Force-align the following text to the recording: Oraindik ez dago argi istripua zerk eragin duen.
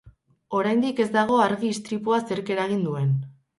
Oraindik 0.59 1.01
ez 1.05 1.07
dago 1.17 1.37
argi 1.45 1.71
istripua 1.75 2.19
zerk 2.33 2.53
eragin 2.57 2.85
duen. 2.91 3.15